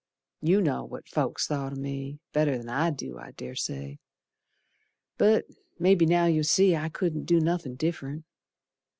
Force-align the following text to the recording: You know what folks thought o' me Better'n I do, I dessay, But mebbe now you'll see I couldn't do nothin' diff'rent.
You 0.41 0.61
know 0.61 0.83
what 0.83 1.07
folks 1.07 1.45
thought 1.45 1.73
o' 1.73 1.75
me 1.75 2.17
Better'n 2.33 2.67
I 2.69 2.89
do, 2.89 3.19
I 3.19 3.33
dessay, 3.33 3.99
But 5.19 5.45
mebbe 5.77 6.07
now 6.09 6.25
you'll 6.25 6.43
see 6.43 6.75
I 6.75 6.89
couldn't 6.89 7.25
do 7.25 7.39
nothin' 7.39 7.75
diff'rent. 7.75 8.23